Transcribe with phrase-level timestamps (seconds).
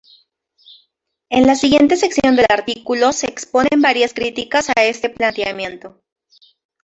[1.29, 6.01] En la siguiente sección del artículo se exponen varias críticas a este planteamiento.